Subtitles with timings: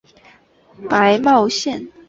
[0.89, 1.87] 白茂线